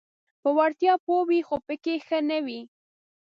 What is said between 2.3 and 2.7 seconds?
وي: